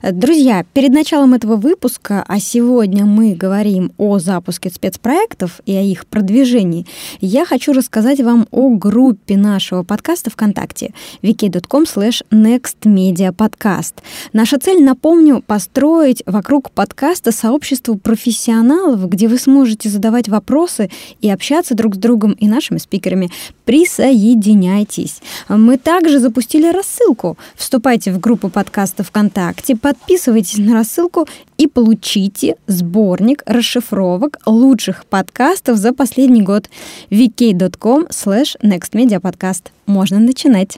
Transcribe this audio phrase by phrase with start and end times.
[0.00, 6.06] Друзья, перед началом этого выпуска, а сегодня мы говорим о запуске спецпроектов и о их
[6.06, 6.86] продвижении,
[7.20, 13.94] я хочу рассказать вам о группе нашего подкаста ВКонтакте wiki.com slash nextmediapodcast.
[14.32, 20.90] Наша цель, напомню, построить вокруг подкаста сообщество профессионалов, где вы сможете задавать вопросы
[21.20, 23.30] и общаться друг с другом и нашими спикерами.
[23.64, 25.20] Присоединяйтесь.
[25.48, 27.36] Мы также запустили рассылку.
[27.56, 31.26] Вступайте в группу подкаста ВКонтакте, подписывайтесь на рассылку
[31.56, 36.68] и получите сборник расшифровок лучших подкастов за последний год.
[37.10, 39.68] vk.com slash nextmediapodcast.
[39.86, 40.76] Можно начинать.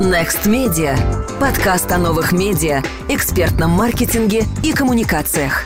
[0.00, 0.98] Next Media.
[1.38, 5.64] Подкаст о новых медиа, экспертном маркетинге и коммуникациях.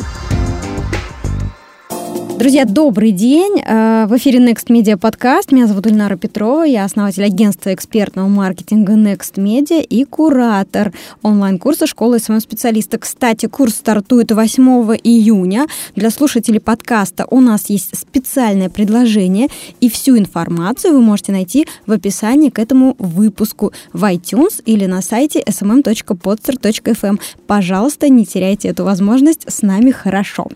[2.38, 3.60] Друзья, добрый день.
[3.66, 5.50] Э, в эфире Next Media подкаст.
[5.50, 6.62] Меня зовут Ильнара Петрова.
[6.62, 10.92] Я основатель агентства экспертного маркетинга Next Media и куратор
[11.22, 12.98] онлайн-курса школы СММ-специалиста.
[12.98, 14.62] Кстати, курс стартует 8
[15.02, 15.66] июня.
[15.96, 19.48] Для слушателей подкаста у нас есть специальное предложение,
[19.80, 25.02] и всю информацию вы можете найти в описании к этому выпуску в iTunes или на
[25.02, 27.20] сайте smm.podster.fm.
[27.48, 29.42] Пожалуйста, не теряйте эту возможность.
[29.50, 30.46] С нами хорошо.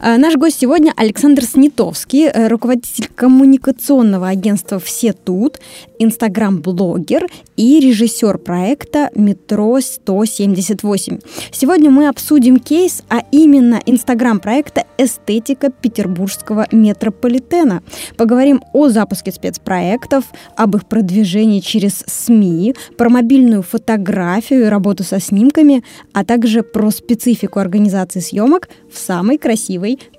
[0.00, 5.58] Э, наш гость сегодня Александр Снитовский, э, руководитель коммуникационного агентства «Все тут»,
[5.98, 11.20] инстаграм-блогер и режиссер проекта «Метро 178».
[11.50, 17.82] Сегодня мы обсудим кейс, а именно инстаграм-проекта «Эстетика петербургского метрополитена».
[18.16, 20.24] Поговорим о запуске спецпроектов,
[20.56, 26.90] об их продвижении через СМИ, про мобильную фотографию и работу со снимками, а также про
[26.90, 29.55] специфику организации съемок в самой красивой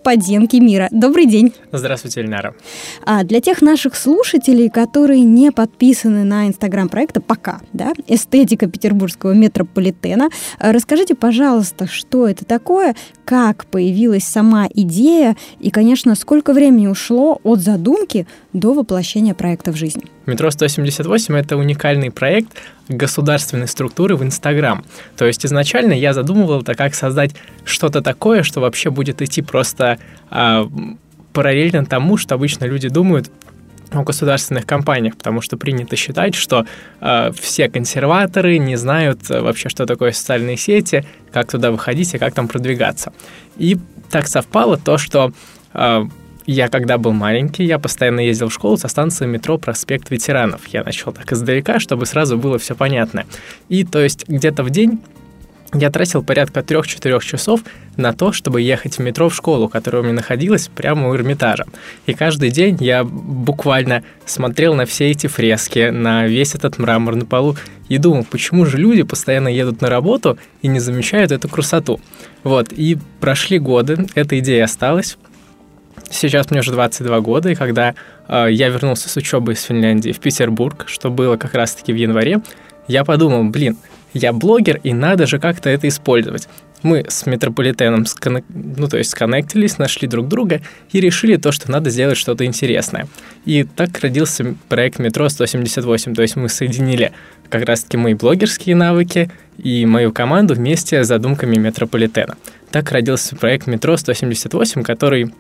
[0.04, 0.88] подземке мира.
[0.92, 1.54] Добрый день!
[1.72, 2.56] Здравствуйте, Эльнара.
[3.06, 9.34] А для тех наших слушателей, которые не подписаны на инстаграм проекта пока, да, эстетика петербургского
[9.34, 16.88] метрополитена, э, расскажите, пожалуйста, что это такое, как появилась сама идея и, конечно, сколько времени
[16.88, 18.26] ушло от задумки
[18.60, 20.04] до воплощения проекта в жизнь.
[20.26, 22.50] Метро 178— это уникальный проект
[22.90, 24.84] государственной структуры в Инстаграм.
[25.16, 27.36] То есть изначально я задумывал это как создать
[27.66, 30.70] что-то такое, что вообще будет идти просто а,
[31.34, 33.30] параллельно тому, что обычно люди думают
[33.92, 36.66] о государственных компаниях, потому что принято считать, что
[37.00, 42.18] э, все консерваторы не знают э, вообще, что такое социальные сети, как туда выходить и
[42.18, 43.14] как там продвигаться.
[43.58, 43.78] И
[44.10, 45.32] так совпало то, что
[45.74, 46.04] э,
[46.48, 50.66] я, когда был маленький, я постоянно ездил в школу со станции метро «Проспект ветеранов».
[50.68, 53.26] Я начал так издалека, чтобы сразу было все понятно.
[53.68, 55.02] И то есть где-то в день
[55.74, 57.62] я тратил порядка 3-4 часов
[57.98, 61.66] на то, чтобы ехать в метро в школу, которая у меня находилась прямо у Эрмитажа.
[62.06, 67.26] И каждый день я буквально смотрел на все эти фрески, на весь этот мрамор на
[67.26, 67.58] полу
[67.90, 72.00] и думал, почему же люди постоянно едут на работу и не замечают эту красоту.
[72.44, 75.18] Вот, и прошли годы, эта идея осталась.
[76.10, 77.96] Сейчас мне уже 22 года, и когда
[78.28, 82.42] э, я вернулся с учебы из Финляндии в Петербург, что было как раз-таки в январе,
[82.88, 83.78] я подумал, блин,
[84.14, 86.48] я блогер, и надо же как-то это использовать.
[86.84, 88.46] Мы с метрополитеном сконнек...
[88.50, 93.08] ну, то есть сконнектились, нашли друг друга и решили то, что надо сделать что-то интересное.
[93.46, 97.12] И так родился проект «Метро 178», то есть мы соединили
[97.50, 102.36] как раз-таки мои блогерские навыки и мою команду вместе с задумками метрополитена.
[102.72, 105.34] Так родился проект «Метро 178», который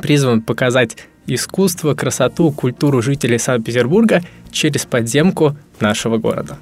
[0.00, 6.58] призван показать искусство, красоту, культуру жителей Санкт-Петербурга через подземку нашего города.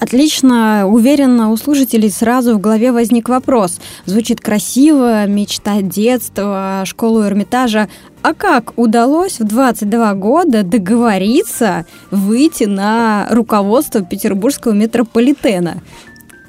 [0.00, 3.80] Отлично, уверенно, у слушателей сразу в голове возник вопрос.
[4.06, 7.88] Звучит красиво, мечта детства, школу Эрмитажа.
[8.22, 15.82] А как удалось в 22 года договориться выйти на руководство петербургского метрополитена?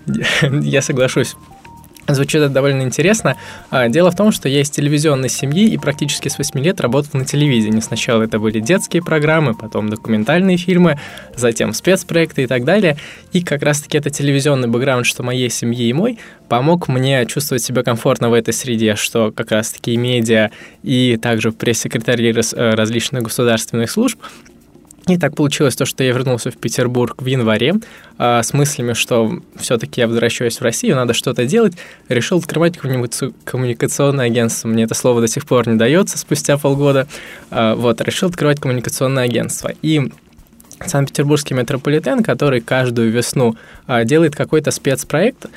[0.61, 1.35] Я соглашусь.
[2.09, 3.37] Звучит это довольно интересно.
[3.69, 7.19] А, дело в том, что я из телевизионной семьи и практически с 8 лет работал
[7.19, 7.79] на телевидении.
[7.79, 10.99] Сначала это были детские программы, потом документальные фильмы,
[11.35, 12.97] затем спецпроекты и так далее.
[13.33, 17.83] И как раз-таки это телевизионный бэкграунд, что моей семьи и мой, помог мне чувствовать себя
[17.83, 20.49] комфортно в этой среде, что как раз-таки и медиа,
[20.83, 24.19] и также пресс-секретари э, различных государственных служб
[25.07, 27.75] и так получилось то, что я вернулся в Петербург в январе
[28.17, 31.73] э, с мыслями, что все-таки я возвращаюсь в Россию, надо что-то делать.
[32.09, 34.67] Решил открывать коммуникационное агентство.
[34.67, 37.07] Мне это слово до сих пор не дается спустя полгода.
[37.49, 39.71] Э, вот, решил открывать коммуникационное агентство.
[39.81, 40.11] И
[40.85, 43.55] Санкт-Петербургский метрополитен, который каждую весну
[43.87, 45.47] э, делает какой-то спецпроект,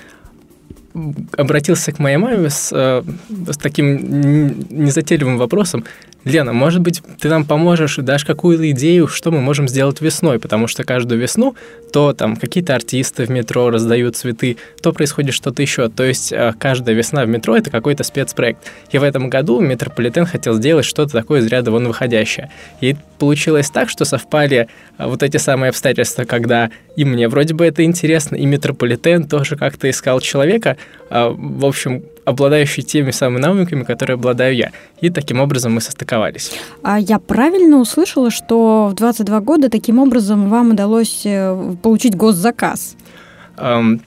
[1.36, 5.84] обратился к моей маме с, с таким незатейливым вопросом,
[6.24, 10.38] Лена, может быть, ты нам поможешь и дашь какую-то идею, что мы можем сделать весной,
[10.38, 11.56] потому что каждую весну
[11.92, 15.88] то там какие-то артисты в метро раздают цветы, то происходит что-то еще.
[15.90, 18.60] То есть э, каждая весна в метро— это какой-то спецпроект.
[18.90, 22.50] И в этом году Метрополитен хотел сделать что-то такое из ряда вон выходящее.
[22.80, 27.66] И получилось так, что совпали э, вот эти самые обстоятельства, когда и мне вроде бы
[27.66, 30.78] это интересно, и Метрополитен тоже как-то искал человека,
[31.10, 34.70] э, в общем, обладающий теми самыми навыками, которые обладаю я.
[35.00, 36.52] И таким образом мы состыковались.
[36.82, 42.96] А я правильно услышала, что в 22 года таким образом вам удалось э, получить госзаказ?
[43.56, 44.00] Эм,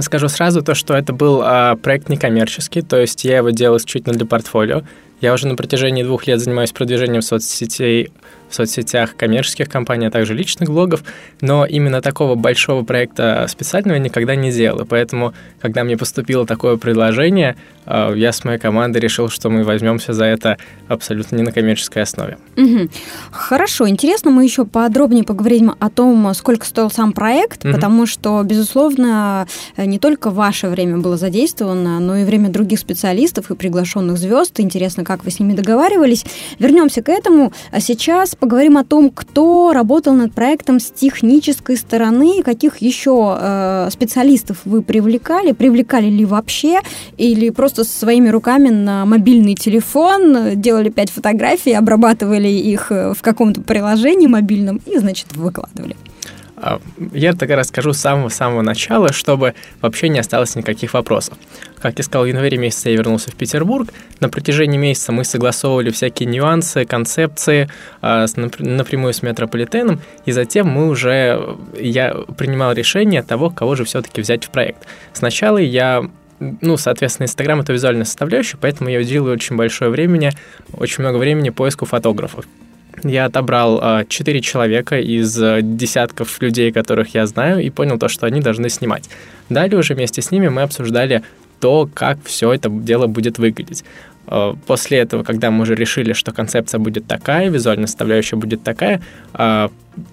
[0.00, 4.14] Скажу сразу то, что это был а, проект некоммерческий, то есть я его делал исключительно
[4.14, 4.82] для портфолио.
[5.22, 8.12] Я уже на протяжении двух лет занимаюсь продвижением соцсетей
[8.48, 11.02] в соцсетях коммерческих компаний, а также личных блогов,
[11.40, 14.80] но именно такого большого проекта специального я никогда не делал.
[14.80, 17.56] И поэтому, когда мне поступило такое предложение,
[17.86, 20.58] э, я с моей командой решил, что мы возьмемся за это
[20.88, 22.38] абсолютно не на коммерческой основе.
[22.56, 22.88] Угу.
[23.30, 27.74] Хорошо, интересно, мы еще подробнее поговорим о том, сколько стоил сам проект, угу.
[27.74, 29.46] потому что, безусловно,
[29.76, 34.60] не только ваше время было задействовано, но и время других специалистов и приглашенных звезд.
[34.60, 36.24] Интересно, как вы с ними договаривались.
[36.58, 37.52] Вернемся к этому.
[37.70, 43.88] А сейчас поговорим о том, кто работал над проектом с технической стороны, каких еще э,
[43.90, 46.80] специалистов вы привлекали, привлекали ли вообще,
[47.16, 53.60] или просто своими руками на мобильный телефон делали пять фотографий, обрабатывали их э, в каком-то
[53.60, 55.96] приложении мобильном и, значит, выкладывали.
[56.56, 56.80] А,
[57.12, 61.36] я тогда расскажу с самого-самого начала, чтобы вообще не осталось никаких вопросов.
[61.86, 63.92] Как я сказал, в январе месяце я вернулся в Петербург.
[64.18, 67.70] На протяжении месяца мы согласовывали всякие нюансы, концепции
[68.02, 68.26] э,
[68.58, 74.46] напрямую с метрополитеном, и затем мы уже, я принимал решение того, кого же все-таки взять
[74.46, 74.84] в проект.
[75.12, 76.10] Сначала я
[76.40, 80.32] ну, соответственно, Инстаграм— это визуальная составляющая, поэтому я уделил очень большое времени,
[80.72, 82.46] очень много времени поиску фотографов
[83.02, 88.08] я отобрал а, четыре человека из а, десятков людей, которых я знаю, и понял то,
[88.08, 89.08] что они должны снимать.
[89.48, 91.22] Далее уже вместе с ними мы обсуждали
[91.60, 93.84] то, как все это дело будет выглядеть.
[94.26, 99.00] А, после этого, когда мы уже решили, что концепция будет такая, визуальная составляющая будет такая,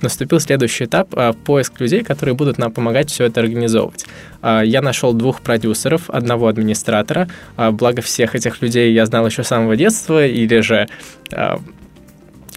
[0.02, 1.14] наступил следующий этап–
[1.46, 4.06] поиск людей, которые будут нам помогать все это организовывать.
[4.42, 9.76] Я нашел двух продюсеров, одного администратора, благо всех этих людей я знал еще с самого
[9.76, 10.88] детства, или же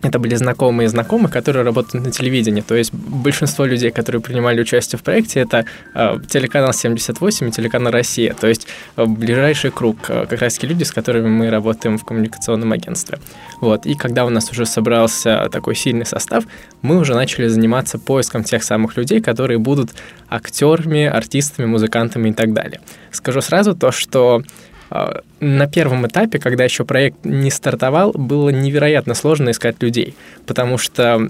[0.03, 2.61] это были знакомые знакомых, которые работают на телевидении.
[2.61, 5.65] То есть большинство людей, которые принимали участие в проекте, это
[5.95, 8.35] э, телеканал 78 и телеканал Россия.
[8.35, 8.67] То есть
[8.97, 13.19] э, ближайший круг, э, как раз люди, с которыми мы работаем в коммуникационном агентстве.
[13.61, 13.87] Вот.
[13.87, 16.45] И когда у нас уже собрался такой сильный состав,
[16.83, 19.91] мы уже начали заниматься поиском тех самых людей, которые будут
[20.29, 22.81] актерами, артистами, музыкантами и так далее.
[23.11, 24.43] Скажу сразу то, что
[24.91, 30.15] на первом этапе, когда еще проект не стартовал, было невероятно сложно искать людей,
[30.47, 31.29] потому что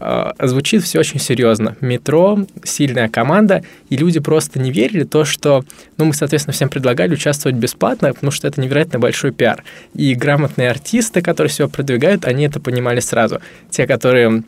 [0.00, 1.76] э, звучит все очень серьезно.
[1.80, 5.64] Метро, сильная команда, и люди просто не верили то, что,
[5.98, 9.62] ну, мы, соответственно, всем предлагали участвовать бесплатно, потому что это невероятно большой пиар.
[9.94, 13.40] И грамотные артисты, которые все продвигают, они это понимали сразу.
[13.70, 14.44] Те, которые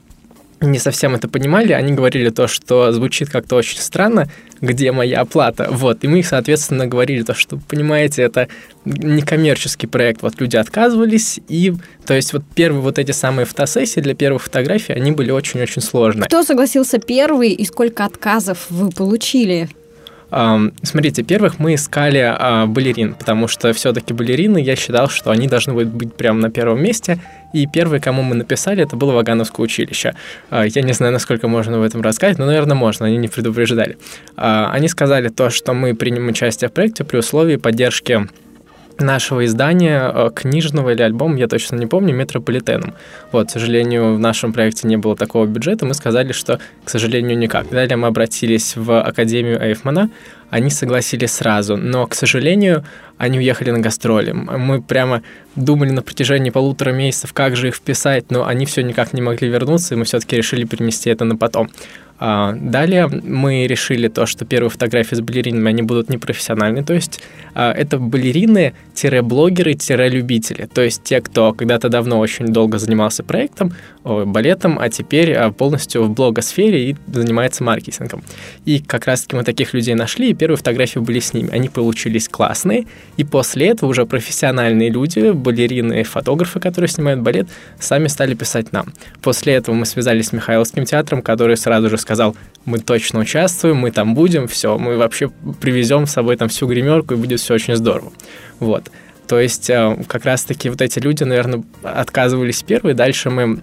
[0.60, 4.28] не совсем это понимали, они говорили то, что звучит как-то очень странно,
[4.60, 8.48] где моя оплата, вот, и мы их, соответственно, говорили то, что, понимаете, это
[8.84, 11.74] некоммерческий проект, вот люди отказывались, и,
[12.06, 16.26] то есть, вот первые вот эти самые фотосессии для первых фотографий, они были очень-очень сложные.
[16.26, 19.68] Кто согласился первый и сколько отказов вы получили?
[20.28, 25.72] Смотрите, первых мы искали а, балерин, потому что все-таки балерины, я считал, что они должны
[25.72, 27.20] быть прямо на первом месте.
[27.56, 30.14] И первый, кому мы написали, это было Вагановское училище.
[30.50, 33.96] А, я не знаю, насколько можно в этом рассказать, но, наверное, можно, они не предупреждали.
[34.36, 38.28] А, они сказали то, что мы примем участие в проекте при условии поддержки
[38.98, 42.94] нашего издания, э, книжного или альбома, я точно не помню, метрополитеном.
[43.32, 47.38] Вот, к сожалению, в нашем проекте не было такого бюджета, мы сказали, что, к сожалению,
[47.38, 47.70] никак.
[47.70, 50.10] Далее мы обратились в Академию Эйфмана,
[50.50, 52.84] они согласились сразу, но, к сожалению,
[53.18, 54.32] они уехали на гастроли.
[54.32, 55.22] Мы прямо
[55.54, 59.48] думали на протяжении полутора месяцев, как же их вписать, но они все никак не могли
[59.48, 61.70] вернуться, и мы все-таки решили перенести это на потом.
[62.18, 67.20] А, далее мы решили то, что первые фотографии с балеринами, они будут непрофессиональные, то есть
[67.54, 73.74] а, это балерины-блогеры-любители, то есть те, кто когда-то давно очень долго занимался проектом,
[74.06, 78.22] балетом, а теперь а, полностью в блогосфере и занимается маркетингом.
[78.64, 81.50] И как раз-таки мы таких людей нашли, и первые фотографии были с ними.
[81.50, 82.86] Они получились классные,
[83.16, 87.48] и после этого уже профессиональные люди, балерины, фотографы, которые снимают балет,
[87.80, 88.92] сами стали писать нам.
[89.22, 93.90] После этого мы связались с Михайловским театром, который сразу же сказал, мы точно участвуем, мы
[93.90, 97.76] там будем, все, мы вообще привезем с собой там всю гримерку, и будет все очень
[97.76, 98.12] здорово.
[98.60, 98.90] Вот.
[99.26, 102.94] То есть э, как раз-таки вот эти люди, наверное, отказывались первые.
[102.94, 103.58] Дальше мы э,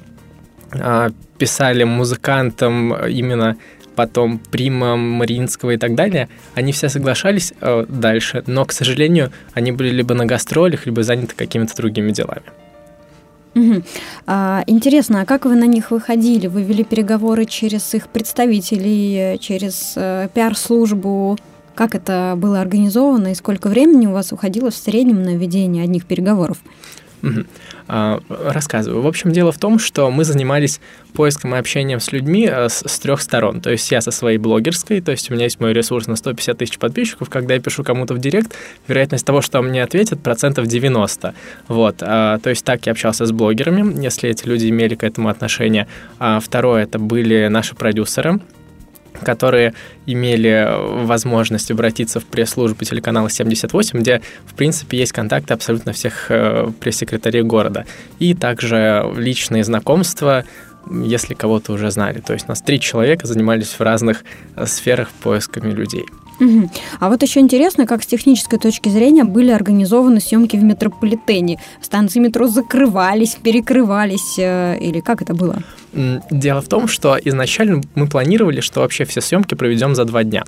[1.38, 3.58] писали музыкантам именно
[3.96, 9.72] потом Прима, Мариинского и так далее, они все соглашались э, дальше, но, к сожалению, они
[9.72, 12.44] были либо на гастролях, либо заняты какими-то другими делами.
[13.56, 13.84] Угу.
[14.25, 16.48] А, интересно, а как вы на них выходили?
[16.48, 21.38] Вы вели переговоры через их представителей, через э, пиар-службу?
[21.75, 26.06] Как это было организовано и сколько времени у вас уходило в среднем на ведение одних
[26.06, 26.58] переговоров?
[27.88, 29.01] А, рассказываю.
[29.01, 30.80] В общем, дело в том, что мы занимались
[31.13, 33.62] поиском и общением с людьми э, с, с трех сторон.
[33.62, 36.58] То есть я со своей блогерской, то есть у меня есть мой ресурс на 150
[36.58, 37.30] тысяч подписчиков.
[37.30, 38.56] Когда я пишу кому-то в директ,
[38.88, 41.34] вероятность того, что мне ответят, процентов 90.
[41.68, 41.98] Вот.
[42.01, 45.88] А, то есть так я общался с блогерами, если эти люди имели к этому отношение.
[46.20, 48.39] А второе, это были наши продюсеры,
[49.24, 49.74] которые
[50.06, 50.68] имели
[51.06, 57.44] возможность обратиться в пресс-службу телеканала 78, где, в принципе, есть контакты абсолютно всех э, пресс-секретарей
[57.44, 57.86] города.
[58.20, 60.44] И также личные знакомства,
[60.89, 62.20] если кого-то уже знали.
[62.20, 64.24] То есть у нас три человека занимались в разных
[64.56, 66.06] э, сферах поисками людей.
[67.00, 71.60] А вот еще интересно, как с технической точки зрения были организованы съемки в метрополитене.
[71.82, 75.63] Станции метро закрывались, перекрывались, э, или как это было?
[75.93, 80.43] Дело в том, что изначально мы планировали, что вообще все съемки проведем за два дня.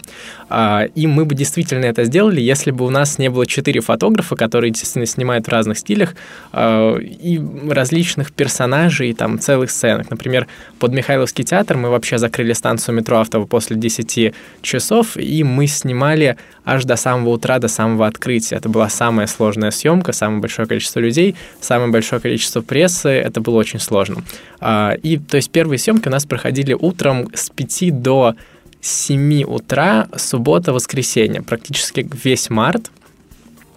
[0.50, 4.36] А, и мы бы действительно это сделали, если бы у нас не было четыре фотографа,
[4.36, 6.16] которые, естественно, снимают в разных стилях
[6.52, 10.10] а, и различных персонажей, там, целых сценок.
[10.10, 10.48] Например,
[10.80, 16.38] под Михайловский театр мы вообще закрыли станцию метро Автово после 10 часов, и мы снимали
[16.66, 18.56] аж до самого утра, до самого открытия.
[18.56, 23.10] Это была самая сложная съемка, самое большое количество людей, самое большое количество прессы.
[23.10, 24.24] Это было очень сложно.
[24.60, 28.36] А, и то есть первые съемки у нас проходили утром с 5 до
[28.80, 32.90] 7 утра, суббота, воскресенье, практически весь март.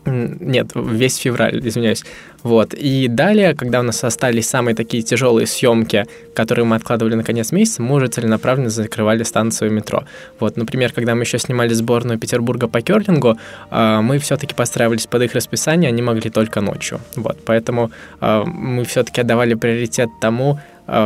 [0.07, 2.05] Нет, весь февраль, извиняюсь.
[2.45, 2.75] Вот.
[2.75, 7.51] И далее, когда у нас остались самые такие тяжелые съемки, которые мы откладывали на конец
[7.51, 10.05] месяца, мы уже целенаправленно закрывали станцию метро.
[10.39, 13.37] Вот, например, когда мы еще снимали сборную Петербурга по керлингу,
[13.71, 17.01] а, мы все-таки подстраивались под их расписание, они могли только ночью.
[17.17, 20.61] Вот, поэтому а, мы все-таки отдавали приоритет тому,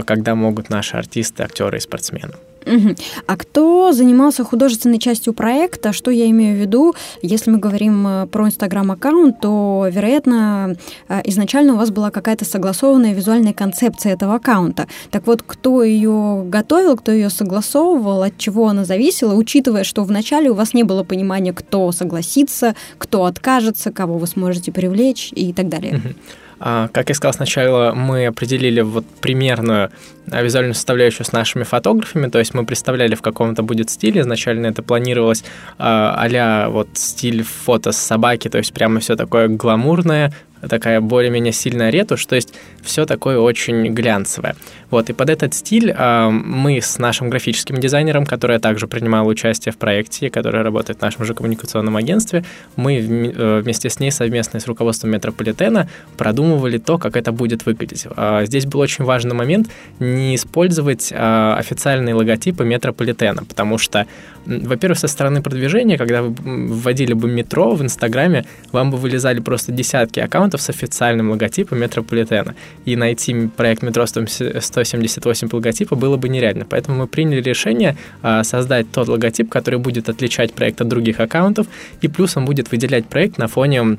[0.07, 2.35] когда могут наши артисты, актеры и спортсмены.
[2.67, 2.95] Угу.
[3.27, 5.93] А кто занимался художественной частью проекта?
[5.93, 6.95] Что я имею в виду?
[7.23, 10.77] Если мы говорим э, про Инстаграм-аккаунт, то, вероятно,
[11.09, 14.87] э, изначально у вас была какая-то согласованная визуальная концепция этого аккаунта.
[15.11, 20.51] Так вот, кто ее готовил, кто ее согласовывал, от чего она зависела, учитывая, что вначале
[20.51, 25.69] у вас не было понимания, кто согласится, кто откажется, кого вы сможете привлечь и так
[25.69, 25.97] далее.
[25.97, 26.15] Угу.
[26.64, 29.90] А, как я сказал сначала, мы определили вот примерную
[30.31, 34.21] а, визуальную составляющую с нашими фотографами, то есть мы представляли, в каком это будет стиле.
[34.21, 35.42] Изначально это планировалось
[35.78, 40.33] а вот стиль фото с собаки, то есть прямо все такое гламурное,
[40.69, 44.54] такая более-менее сильная ретушь, то есть все такое очень глянцевое.
[44.93, 49.73] Вот, и под этот стиль э, мы с нашим графическим дизайнером, которая также принимала участие
[49.73, 52.45] в проекте, которая работает в нашем же коммуникационном агентстве,
[52.77, 58.07] мы э, вместе с ней совместно с руководством метрополитена продумывали то, как это будет выглядеть.
[58.15, 59.69] Э, здесь был очень важный момент
[59.99, 64.07] не использовать э, официальные логотипы метрополитена, потому что,
[64.45, 69.73] во-первых, со стороны продвижения, когда вы вводили бы метро в Инстаграме, вам бы вылезали просто
[69.73, 72.55] десятки аккаунтов с официальным логотипом метрополитена.
[72.85, 76.67] И найти проект метро 100 178 логотипа было бы нереально.
[76.69, 81.67] Поэтому мы приняли решение а, создать тот логотип, который будет отличать проект от других аккаунтов,
[82.01, 83.99] и плюс он будет выделять проект на фоне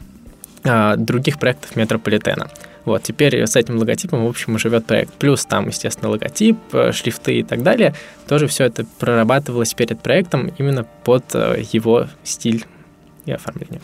[0.63, 2.49] а, других проектов метрополитена.
[2.85, 5.13] Вот, теперь с этим логотипом, в общем, живет проект.
[5.13, 7.93] Плюс там, естественно, логотип, э, шрифты и так далее.
[8.27, 12.65] Тоже все это прорабатывалось перед проектом именно под э, его стиль
[13.25, 13.79] и оформления.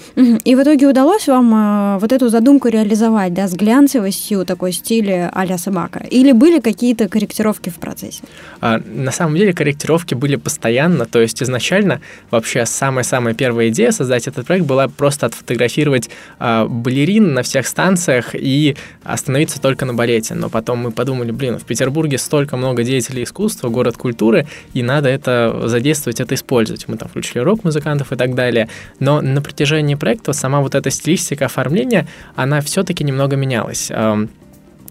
[0.46, 5.31] И в итоге удалось вам а, вот эту задумку реализовать, да, с глянцевостью такой стиля
[5.34, 6.05] а-ля собака?
[6.10, 8.22] Или были какие-то корректировки в процессе?
[8.62, 14.27] А, на самом деле корректировки были постоянно, то есть изначально вообще самая-самая первая идея создать
[14.27, 20.34] этот проект была просто отфотографировать а, балерин на всех станциях и остановиться только на балете.
[20.36, 25.10] Но потом мы подумали, блин, в Петербурге столько много деятелей искусства, город культуры, и надо
[25.10, 26.88] это задействовать, это использовать.
[26.88, 28.67] Мы там включили рок-музыкантов и так далее.
[29.00, 33.91] Но на протяжении проекта сама вот эта стилистика оформления, она все-таки немного менялась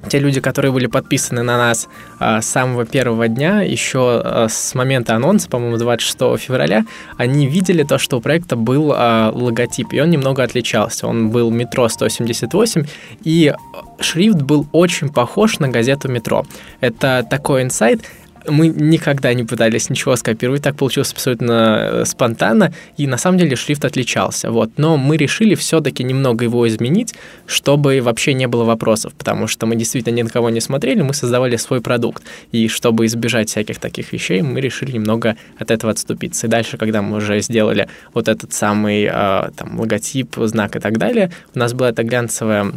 [0.06, 4.74] те люди, которые были подписаны на нас а, с самого первого дня, еще а, с
[4.74, 6.84] момента анонса, по-моему, 26 февраля,
[7.16, 11.06] они видели то, что у проекта был а, логотип, и он немного отличался.
[11.06, 12.84] Он был метро 178,
[13.24, 13.52] и
[14.00, 16.46] шрифт был очень похож на газету метро.
[16.80, 18.02] Это такой инсайт
[18.48, 23.56] мы никогда не пытались ничего скопировать, так получилось абсолютно э, спонтанно, и на самом деле
[23.56, 24.70] шрифт отличался, вот.
[24.76, 27.14] Но мы решили все-таки немного его изменить,
[27.46, 31.14] чтобы вообще не было вопросов, потому что мы действительно ни на кого не смотрели, мы
[31.14, 36.46] создавали свой продукт, и чтобы избежать всяких таких вещей, мы решили немного от этого отступиться.
[36.46, 40.98] И дальше, когда мы уже сделали вот этот самый э, там логотип, знак и так
[40.98, 42.72] далее, у нас была эта глянцевая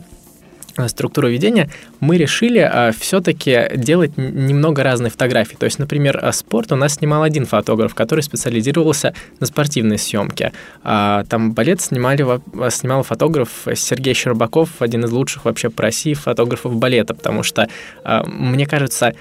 [0.88, 5.56] структуру ведения, мы решили а, все-таки делать немного разных фотографий.
[5.56, 10.54] То есть, например, э, спорт у нас снимал один фотограф, который специализировался на спортивной съемке.
[10.84, 12.26] А, там балет снимали,
[12.70, 17.68] снимал фотограф Сергей Щербаков, один из лучших вообще по России фотографов балета, потому что,
[18.04, 19.14] а, мне кажется,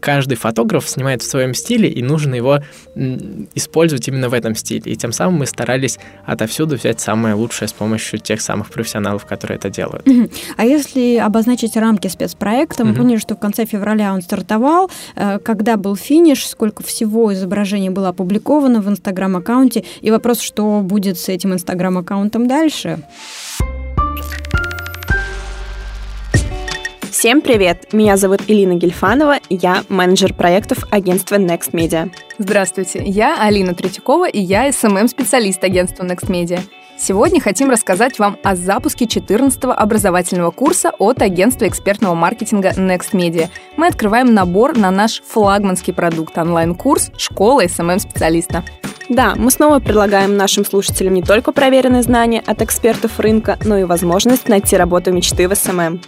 [0.00, 2.60] каждый фотограф снимает в своем стиле, и нужно его
[3.54, 4.92] использовать именно в этом стиле.
[4.92, 9.56] И тем самым мы старались отовсюду взять самое лучшее с помощью тех самых профессионалов, которые
[9.56, 10.06] это делают.
[10.56, 15.76] А если обозначить рамки спецпроекта, мы поняли, что в конце февраля он стартовал, э, когда
[15.76, 21.52] был финиш, сколько всего изображений было опубликовано в Инстаграм-аккаунте, и вопрос, что будет с этим
[21.52, 22.98] Инстаграм-аккаунтом дальше?
[27.18, 27.94] Всем привет!
[27.94, 32.12] Меня зовут Илина Гельфанова, я менеджер проектов агентства Next Media.
[32.36, 36.60] Здравствуйте, я Алина Третьякова, и я СММ-специалист агентства Next Media.
[36.98, 43.48] Сегодня хотим рассказать вам о запуске 14-го образовательного курса от агентства экспертного маркетинга Next Media.
[43.78, 48.62] Мы открываем набор на наш флагманский продукт онлайн-курс «Школа СММ-специалиста».
[49.08, 53.84] Да, мы снова предлагаем нашим слушателям не только проверенные знания от экспертов рынка, но и
[53.84, 56.02] возможность найти работу мечты в СММ.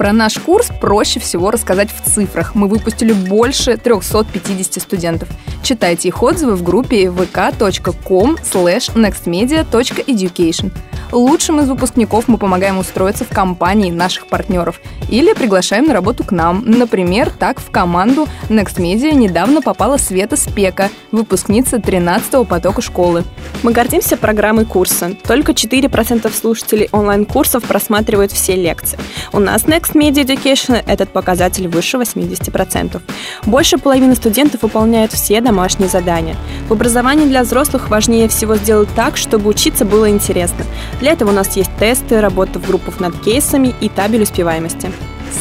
[0.00, 2.54] Про наш курс проще всего рассказать в цифрах.
[2.54, 5.28] Мы выпустили больше 350 студентов.
[5.62, 10.72] Читайте их отзывы в группе vk.com nextmedia.education.
[11.12, 16.30] Лучшим из выпускников мы помогаем устроиться в компании наших партнеров или приглашаем на работу к
[16.30, 16.62] нам.
[16.64, 23.24] Например, так в команду Next Media недавно попала Света Спека, выпускница 13-го потока школы.
[23.62, 25.16] Мы гордимся программой курса.
[25.26, 28.98] Только 4% слушателей онлайн-курсов просматривают все лекции.
[29.32, 33.00] У нас Next Media Education этот показатель выше 80%.
[33.46, 36.36] Больше половины студентов выполняют все домашние задания.
[36.68, 40.64] В образовании для взрослых важнее всего сделать так, чтобы учиться было интересно.
[41.00, 44.92] Для этого у нас есть тесты, работа в группах над кейсами и табель успеваемости.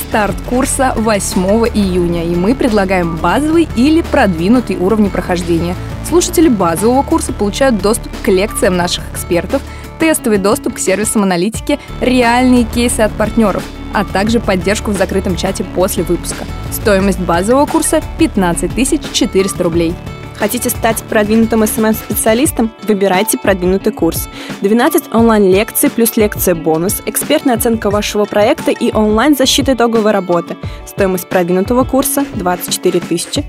[0.08, 1.42] Старт курса 8
[1.74, 5.76] июня, и мы предлагаем базовый или продвинутый уровни прохождения.
[6.08, 9.62] Слушатели базового курса получают доступ к лекциям наших экспертов,
[10.00, 15.64] тестовый доступ к сервисам аналитики, реальные кейсы от партнеров, а также поддержку в закрытом чате
[15.64, 16.46] после выпуска.
[16.72, 18.74] Стоимость базового курса 15
[19.14, 19.96] 400 рублей.
[20.40, 22.72] Хотите стать продвинутым SMM-специалистом?
[22.88, 24.30] Выбирайте продвинутый курс.
[24.62, 30.56] 12 онлайн-лекций плюс лекция-бонус, экспертная оценка вашего проекта и онлайн-защита итоговой работы.
[30.88, 33.02] Стоимость продвинутого курса 24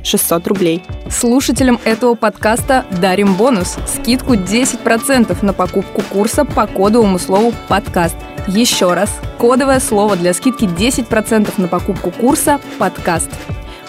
[0.03, 0.83] 600 рублей.
[1.09, 3.77] Слушателям этого подкаста дарим бонус.
[3.87, 8.17] Скидку 10% на покупку курса по кодовому слову «подкаст».
[8.49, 13.31] Еще раз, кодовое слово для скидки 10% на покупку курса «подкаст».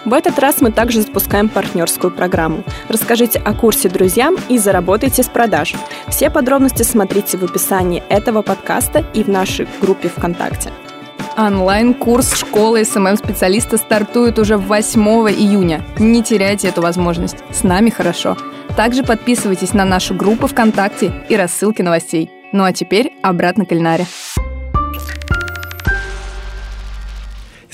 [0.04, 2.64] В этот раз мы также запускаем партнерскую программу.
[2.90, 5.76] Расскажите о курсе друзьям и заработайте с продаж.
[6.08, 10.72] Все подробности смотрите в описании этого подкаста и в нашей группе ВКонтакте.
[11.38, 15.82] Онлайн-курс школы СММ-специалиста стартует уже 8 июня.
[15.98, 17.38] Не теряйте эту возможность.
[17.52, 18.38] С нами хорошо.
[18.76, 22.32] Также подписывайтесь на нашу группу ВКонтакте и рассылки новостей.
[22.52, 24.06] Ну а теперь обратно к Эльнаре.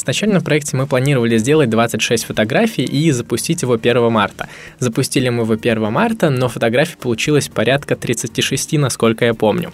[0.07, 4.47] Изначально в проекте мы планировали сделать 26 фотографий и запустить его 1 марта.
[4.79, 9.73] Запустили мы его 1 марта, но фотографий получилось порядка 36, насколько я помню.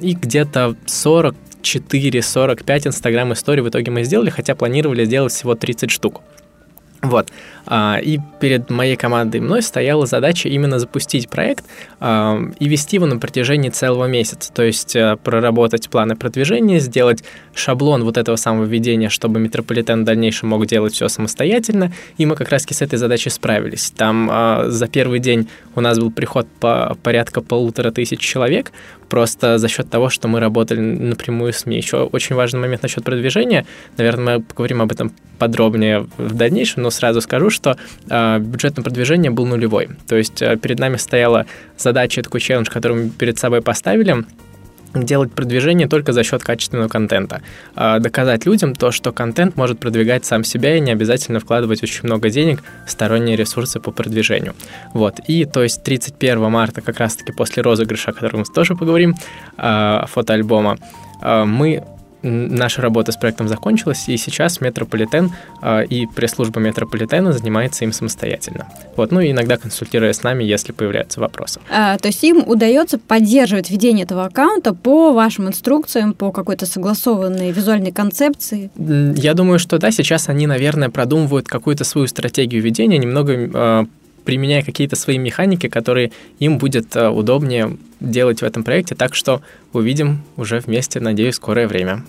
[0.00, 5.90] И где-то 40 4-45 инстаграм историй в итоге мы сделали, хотя планировали сделать всего 30
[5.90, 6.22] штук.
[7.02, 7.28] Вот.
[7.66, 11.64] А, и перед моей командой и мной стояла задача именно запустить проект
[12.00, 14.52] а, и вести его на протяжении целого месяца.
[14.52, 17.24] То есть э, проработать планы продвижения, сделать
[17.54, 21.92] шаблон вот этого самого введения, чтобы метрополитен в дальнейшем мог делать все самостоятельно.
[22.18, 23.90] И мы как раз с этой задачей справились.
[23.90, 28.72] Там а, за первый день у нас был приход по порядка полутора тысяч человек,
[29.08, 31.76] просто за счет того, что мы работали напрямую с СМИ.
[31.76, 33.66] Еще очень важный момент насчет продвижения.
[33.96, 37.76] Наверное, мы поговорим об этом подробнее в дальнейшем, но сразу скажу, что
[38.08, 39.88] э, бюджет на продвижение был нулевой.
[40.06, 44.24] То есть э, перед нами стояла задача, такой челлендж, который мы перед собой поставили,
[45.04, 47.42] делать продвижение только за счет качественного контента.
[47.74, 52.04] Э, доказать людям то, что контент может продвигать сам себя и не обязательно вкладывать очень
[52.04, 54.54] много денег в сторонние ресурсы по продвижению.
[54.94, 55.20] Вот.
[55.26, 59.14] И то есть 31 марта, как раз-таки после розыгрыша, о котором мы тоже поговорим,
[59.58, 60.78] э, фотоальбома,
[61.22, 61.82] э, мы
[62.26, 68.66] наша работа с проектом закончилась, и сейчас метрополитен э, и пресс-служба метрополитена занимается им самостоятельно.
[68.96, 71.60] Вот, ну и иногда консультируя с нами, если появляются вопросы.
[71.70, 77.52] А, то есть им удается поддерживать ведение этого аккаунта по вашим инструкциям, по какой-то согласованной
[77.52, 78.70] визуальной концепции?
[78.76, 83.86] Я думаю, что да, сейчас они, наверное, продумывают какую-то свою стратегию ведения, немного э,
[84.26, 88.94] применяя какие-то свои механики, которые им будет э, удобнее делать в этом проекте.
[88.94, 92.04] Так что увидим уже вместе, надеюсь, скорое время.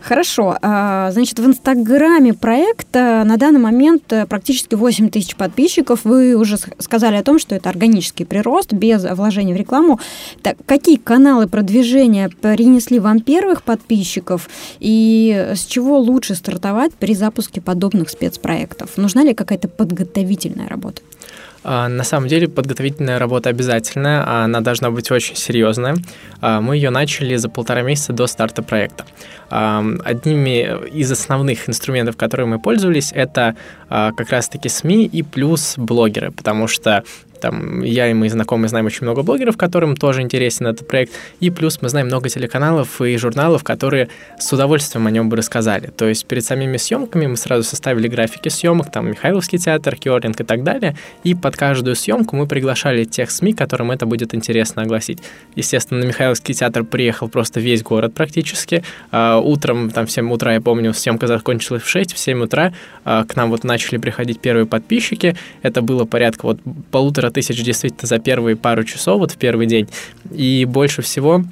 [0.00, 0.56] Хорошо.
[0.62, 6.00] А, значит, в Инстаграме проекта на данный момент э, практически 8 тысяч подписчиков.
[6.04, 10.00] Вы уже сказали о том, что это органический прирост без вложения в рекламу.
[10.42, 14.48] Так, какие каналы продвижения принесли вам первых подписчиков
[14.80, 18.96] и с чего лучше стартовать при запуске подобных спецпроектов?
[18.96, 21.02] Нужна ли какая-то подготовительная работа?
[21.64, 25.96] А, на самом деле подготовительная работа обязательная, а она должна быть очень серьезная.
[26.40, 29.04] А, мы ее начали за полтора месяца до старта проекта.
[29.50, 33.54] Одними из основных инструментов, которые мы пользовались, это
[33.90, 37.04] как раз-таки СМИ и плюс блогеры, потому что
[37.42, 41.12] там я и мои знакомые знаем очень много блогеров, которым тоже интересен этот проект.
[41.40, 45.88] И плюс мы знаем много телеканалов и журналов, которые с удовольствием о нем бы рассказали.
[45.88, 50.44] То есть перед самими съемками мы сразу составили графики съемок, там Михайловский театр, Киорлинг и
[50.44, 50.96] так далее.
[51.24, 55.18] И под каждую съемку мы приглашали тех СМИ, которым это будет интересно огласить.
[55.56, 58.84] Естественно, на Михайловский театр приехал просто весь город практически.
[59.10, 62.72] А, утром, там в 7 утра, я помню, съемка закончилась в 6, в 7 утра
[63.04, 65.36] а, к нам вот начали приходить первые подписчики.
[65.62, 66.60] Это было порядка вот
[66.92, 69.88] полутора тысяч действительно за первые пару часов, вот в первый день.
[70.32, 71.44] И больше всего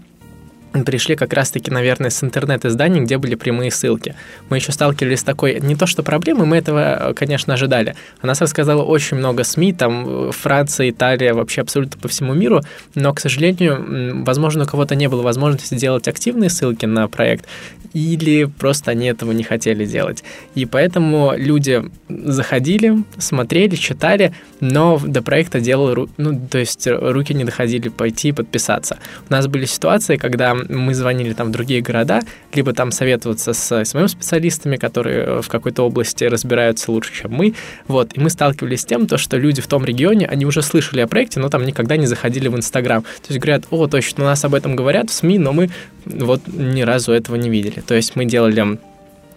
[0.72, 4.14] пришли как раз-таки, наверное, с интернет-изданий, где были прямые ссылки.
[4.48, 7.96] Мы еще сталкивались с такой, не то что проблемой, мы этого, конечно, ожидали.
[8.20, 12.61] О нас рассказало очень много СМИ, там э, Франция, Италия, вообще абсолютно по всему миру,
[12.94, 17.46] но, к сожалению, возможно, у кого-то не было возможности делать активные ссылки на проект,
[17.92, 20.22] или просто они этого не хотели делать.
[20.54, 27.44] И поэтому люди заходили, смотрели, читали, но до проекта делал, ну, то есть руки не
[27.44, 28.98] доходили пойти и подписаться.
[29.28, 32.20] У нас были ситуации, когда мы звонили там в другие города,
[32.53, 37.55] либо там советоваться с, моими специалистами, которые в какой-то области разбираются лучше, чем мы,
[37.88, 41.01] вот, и мы сталкивались с тем, то, что люди в том регионе, они уже слышали
[41.01, 43.03] о проекте, но там никогда не заходили в Инстаграм.
[43.03, 45.70] То есть говорят, о, точно, у нас об этом говорят в СМИ, но мы
[46.05, 47.81] вот ни разу этого не видели.
[47.87, 48.79] То есть мы делали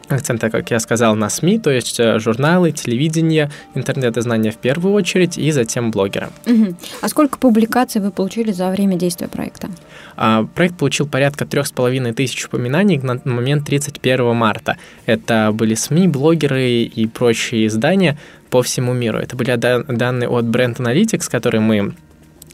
[0.09, 5.37] акцента, как я сказал, на СМИ, то есть э, журналы, телевидение, интернет-издания в первую очередь,
[5.37, 6.29] и затем блогера.
[6.45, 6.75] Угу.
[7.01, 9.69] А сколько публикаций вы получили за время действия проекта?
[10.15, 14.77] А, проект получил порядка трех с половиной тысяч упоминаний на момент 31 марта.
[15.05, 18.17] Это были СМИ, блогеры и прочие издания
[18.49, 19.19] по всему миру.
[19.19, 21.95] Это были данные от Brand Analytics, которые мы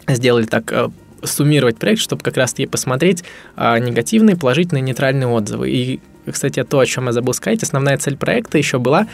[0.08, 0.90] сделали так э,
[1.24, 3.24] суммировать проект, чтобы как раз-таки посмотреть
[3.56, 5.70] а, негативные, положительные, нейтральные отзывы.
[5.70, 9.08] И, кстати, то, о чем я забыл сказать, основная цель проекта еще была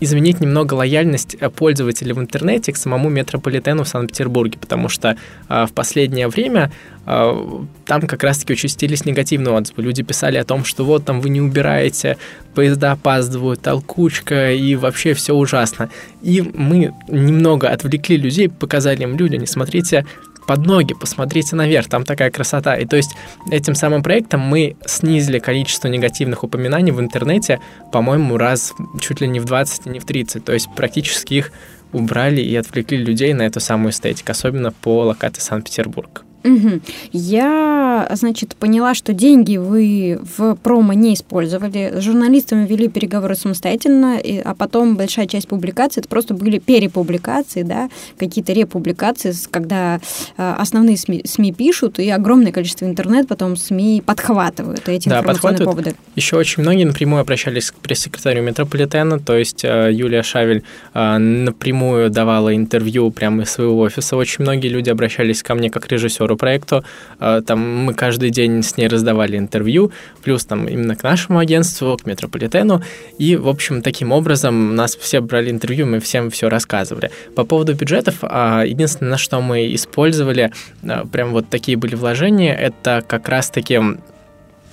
[0.00, 5.16] изменить немного лояльность э, пользователей в интернете к самому метрополитену в Санкт-Петербурге, потому что
[5.48, 6.72] э, в последнее время
[7.06, 7.44] э,
[7.84, 9.82] там как раз-таки участились негативные отзывы.
[9.82, 12.16] Люди писали о том, что вот там вы не убираете,
[12.54, 15.90] поезда опаздывают, толкучка и вообще все ужасно.
[16.22, 20.06] И мы немного отвлекли людей, показали им, люди, не смотрите
[20.48, 22.74] под ноги, посмотрите наверх, там такая красота.
[22.74, 23.14] И то есть
[23.50, 27.60] этим самым проектом мы снизили количество негативных упоминаний в интернете,
[27.92, 30.42] по-моему, раз чуть ли не в 20, не в 30.
[30.42, 31.52] То есть практически их
[31.92, 36.24] убрали и отвлекли людей на эту самую эстетику, особенно по локации Санкт-Петербург.
[36.44, 36.80] Угу.
[37.12, 41.92] Я, значит, поняла, что деньги вы в промо не использовали.
[41.96, 47.62] С журналистами вели переговоры самостоятельно, и, а потом большая часть публикаций это просто были перепубликации,
[47.62, 50.00] да, какие-то републикации, когда
[50.36, 55.64] э, основные СМИ, СМИ пишут, и огромное количество интернет потом СМИ подхватывают эти да, информационные
[55.64, 55.94] поводы.
[56.14, 60.62] Еще очень многие напрямую обращались к пресс-секретарю метрополитена, то есть э, Юлия Шавель
[60.94, 64.16] э, напрямую давала интервью прямо из своего офиса.
[64.16, 66.84] Очень многие люди обращались ко мне как режиссер режиссеру проекту.
[67.20, 69.90] Э, там мы каждый день с ней раздавали интервью,
[70.22, 72.82] плюс там именно к нашему агентству, к метрополитену.
[73.18, 77.10] И, в общем, таким образом нас все брали интервью, мы всем все рассказывали.
[77.34, 80.50] По поводу бюджетов, а, единственное, что мы использовали,
[80.82, 83.80] э, прям вот такие были вложения, это как раз-таки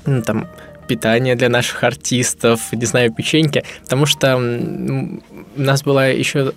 [0.05, 0.47] ну, там
[0.87, 6.53] питание для наших артистов, не знаю, печеньки, потому что у нас была еще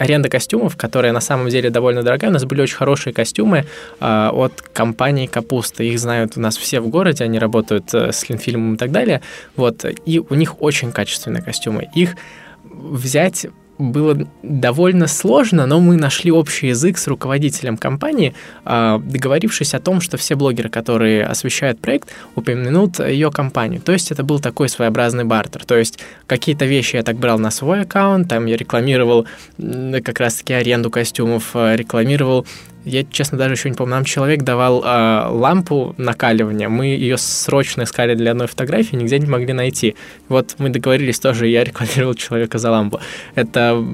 [0.00, 2.30] аренда костюмов, которая на самом деле довольно дорогая.
[2.30, 3.66] У нас были очень хорошие костюмы
[4.00, 5.82] э, от компании Капуста.
[5.82, 9.20] Их знают у нас все в городе, они работают э, с Линфильмом и так далее.
[9.56, 11.88] Вот, и у них очень качественные костюмы.
[11.94, 12.16] Их
[12.64, 13.46] взять
[13.80, 20.00] было довольно сложно, но мы нашли общий язык с руководителем компании, а, договорившись о том,
[20.00, 23.80] что все блогеры, которые освещают проект, упомянут ее компанию.
[23.80, 25.64] То есть это был такой своеобразный бартер.
[25.64, 29.26] То есть какие-то вещи я так брал на свой аккаунт, там я рекламировал
[29.58, 32.46] как раз-таки аренду костюмов, а, рекламировал
[32.84, 33.96] я, честно, даже еще не помню.
[33.96, 36.68] Нам человек давал э, лампу накаливания.
[36.68, 39.96] Мы ее срочно искали для одной фотографии, нигде не могли найти.
[40.28, 43.00] Вот мы договорились тоже, я рекламировал человека за лампу.
[43.34, 43.84] Это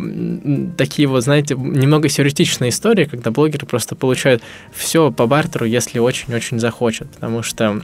[0.76, 6.60] такие вот, знаете, немного сюрреалистичные истории, когда блогеры просто получают все по бартеру, если очень-очень
[6.60, 7.82] захочет, потому что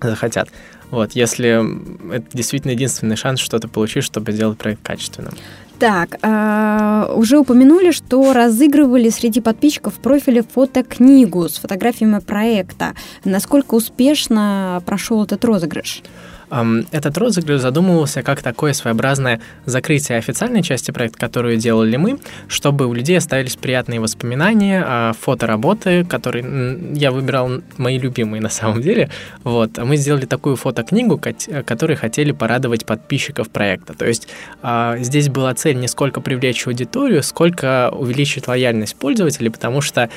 [0.00, 0.48] захотят.
[0.90, 5.34] Вот, если это действительно единственный шанс что-то получить, чтобы сделать проект качественным.
[5.78, 12.94] Так, э, уже упомянули, что разыгрывали среди подписчиков в профиле фотокнигу с фотографиями проекта.
[13.24, 16.02] Насколько успешно прошел этот розыгрыш?
[16.92, 22.92] Этот розыгрыш задумывался как такое своеобразное закрытие официальной части проекта, которую делали мы, чтобы у
[22.92, 29.10] людей оставились приятные воспоминания, а, фотоработы, которые я выбирал мои любимые на самом деле.
[29.42, 29.78] Вот.
[29.78, 31.20] Мы сделали такую фотокнигу,
[31.66, 33.94] которой хотели порадовать подписчиков проекта.
[33.94, 34.28] То есть
[34.62, 40.08] а, здесь была цель не сколько привлечь аудиторию, сколько увеличить лояльность пользователей, потому что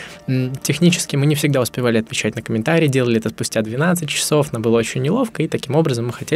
[0.61, 4.77] технически мы не всегда успевали отвечать на комментарии, делали это спустя 12 часов, но было
[4.77, 6.26] очень неловко, и таким образом мы хотели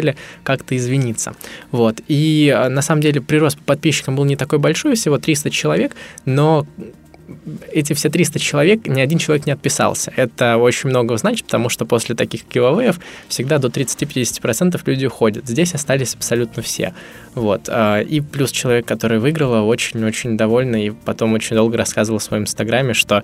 [0.43, 1.33] как-то извиниться.
[1.71, 2.01] Вот.
[2.07, 5.95] И а, на самом деле прирост по подписчикам был не такой большой, всего 300 человек,
[6.25, 6.65] но
[7.71, 10.11] эти все 300 человек, ни один человек не отписался.
[10.15, 15.47] Это очень много значит, потому что после таких гивавеев всегда до 30-50% люди уходят.
[15.47, 16.93] Здесь остались абсолютно все.
[17.35, 17.69] Вот.
[17.69, 22.43] А, и плюс человек, который выиграл, очень-очень довольный, и потом очень долго рассказывал в своем
[22.43, 23.23] инстаграме, что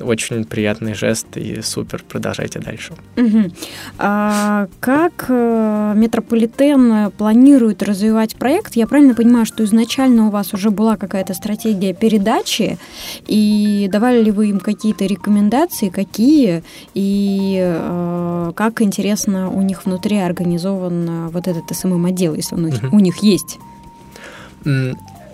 [0.00, 2.92] очень приятный жест и супер, продолжайте дальше.
[3.16, 3.50] Угу.
[3.98, 8.76] А как э, Метрополитен планирует развивать проект?
[8.76, 12.78] Я правильно понимаю, что изначально у вас уже была какая-то стратегия передачи,
[13.26, 16.62] и давали ли вы им какие-то рекомендации, какие,
[16.94, 22.76] и э, как, интересно, у них внутри организован вот этот СММ-отдел, если он угу.
[22.92, 23.58] у них есть?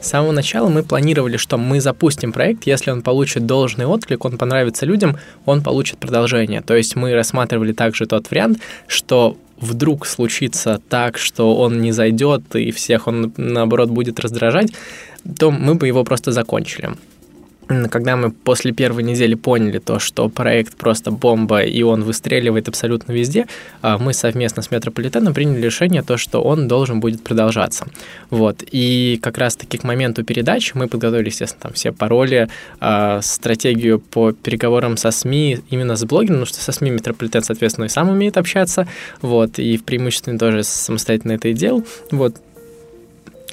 [0.00, 4.38] С самого начала мы планировали, что мы запустим проект, если он получит должный отклик, он
[4.38, 6.60] понравится людям, он получит продолжение.
[6.60, 12.54] То есть мы рассматривали также тот вариант, что вдруг случится так, что он не зайдет
[12.54, 14.68] и всех он, наоборот, будет раздражать,
[15.38, 16.90] то мы бы его просто закончили
[17.90, 23.12] когда мы после первой недели поняли то, что проект просто бомба, и он выстреливает абсолютно
[23.12, 23.46] везде,
[23.82, 27.86] а, мы совместно с Метрополитеном приняли решение то, что он должен будет продолжаться.
[28.30, 28.62] Вот.
[28.70, 32.48] И как раз-таки к моменту передачи мы подготовили, естественно, там все пароли,
[32.80, 37.84] а, стратегию по переговорам со СМИ, именно с блогером, потому что со СМИ Метрополитен, соответственно,
[37.86, 38.88] и сам умеет общаться,
[39.20, 42.36] вот, и в преимущественно тоже самостоятельно это и делал, вот,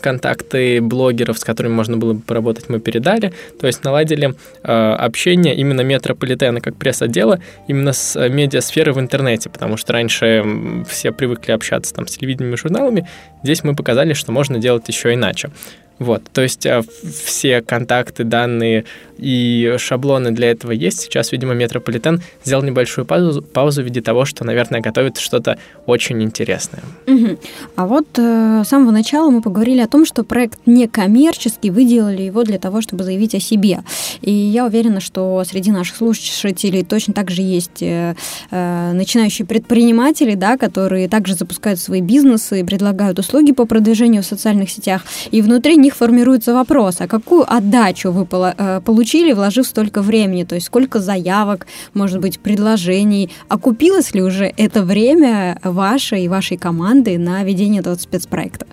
[0.05, 3.33] контакты блогеров, с которыми можно было бы поработать, мы передали.
[3.59, 9.49] То есть наладили э, общение именно метрополитена как пресс-отдела именно с э, медиасферы в интернете,
[9.49, 10.45] потому что раньше
[10.87, 13.07] все привыкли общаться там с телевидением и журналами.
[13.41, 15.49] Здесь мы показали, что можно делать еще иначе.
[15.99, 16.81] Вот, то есть э,
[17.25, 18.85] все контакты, данные
[19.17, 21.01] и шаблоны для этого есть.
[21.01, 26.21] Сейчас, видимо, Метрополитен сделал небольшую паузу, паузу в виде того, что, наверное, готовит что-то очень
[26.21, 26.83] интересное.
[27.07, 27.37] Угу.
[27.77, 31.85] А вот э, с самого начала мы поговорили о том, что проект не коммерческий, вы
[31.85, 33.79] делали его для того, чтобы заявить о себе.
[34.21, 38.15] И я уверена, что среди наших слушателей точно так же есть э,
[38.51, 44.69] э, начинающие предприниматели, да, которые также запускают свои бизнесы, предлагают услуги по продвижению в социальных
[44.69, 45.03] сетях.
[45.31, 50.43] И внутри них формируется вопрос, а какую отдачу вы э, получили, вложив столько времени?
[50.43, 53.29] То есть сколько заявок, может быть, предложений?
[53.47, 58.65] Окупилось ли уже это время ваше и вашей команды на ведение этого спецпроекта?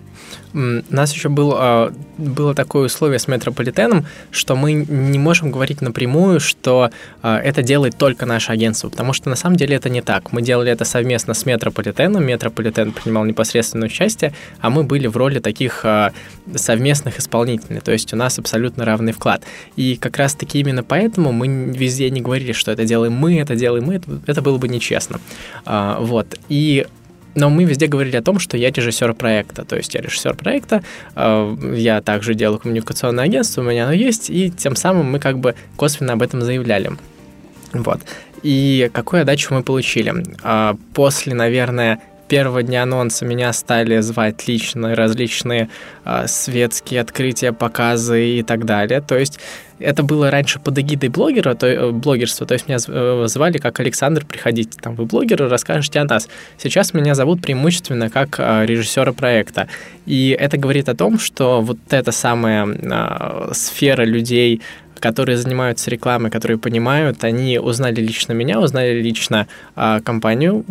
[0.53, 5.81] У нас еще был, а, было такое условие с метрополитеном, что мы не можем говорить
[5.81, 10.01] напрямую, что а, это делает только наше агентство, потому что на самом деле это не
[10.01, 10.31] так.
[10.31, 15.39] Мы делали это совместно с метрополитеном, метрополитен принимал непосредственное участие, а мы были в роли
[15.39, 16.11] таких а,
[16.55, 19.43] совместных исполнителей, то есть у нас абсолютно равный вклад.
[19.75, 23.85] И как раз-таки именно поэтому мы везде не говорили, что это делаем мы, это делаем
[23.85, 25.19] мы, это, было бы нечестно.
[25.65, 26.37] Вот.
[26.49, 26.85] И
[27.35, 29.65] но мы везде говорили о том, что я режиссер проекта.
[29.65, 30.83] То есть я режиссер проекта,
[31.15, 35.39] э, я также делаю коммуникационное агентство, у меня оно есть, и тем самым мы как
[35.39, 36.91] бы косвенно об этом заявляли.
[37.73, 38.01] Вот.
[38.43, 40.13] И какую отдачу мы получили?
[40.43, 45.69] А, после, наверное, первого дня анонса меня стали звать лично различные
[46.05, 49.01] э, светские открытия, показы и так далее.
[49.01, 49.39] То есть
[49.79, 53.79] это было раньше под эгидой блогера, то, э, блогерства, то есть меня э, звали как
[53.79, 56.29] Александр, приходите, там вы блогеры, расскажете о нас.
[56.57, 59.67] Сейчас меня зовут преимущественно как э, режиссера проекта.
[60.05, 64.61] И это говорит о том, что вот эта самая э, сфера людей,
[65.03, 70.63] которые занимаются рекламой, которые понимают, они узнали лично меня, узнали лично а, компанию,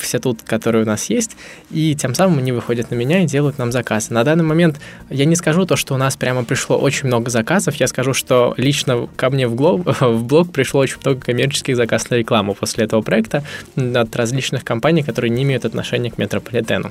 [0.00, 1.36] все тут, которые у нас есть,
[1.70, 4.14] и тем самым они выходят на меня и делают нам заказы.
[4.14, 7.74] На данный момент я не скажу то, что у нас прямо пришло очень много заказов,
[7.74, 12.08] я скажу, что лично ко мне в, блог, в блог пришло очень много коммерческих заказов
[12.08, 13.44] на рекламу после этого проекта
[13.76, 16.90] от различных компаний, которые не имеют отношения к метрополитену.